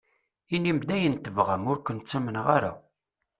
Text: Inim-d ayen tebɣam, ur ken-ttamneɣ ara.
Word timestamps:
Inim-d 0.55 0.89
ayen 0.95 1.15
tebɣam, 1.15 1.63
ur 1.71 1.79
ken-ttamneɣ 1.81 2.45
ara. 2.57 2.71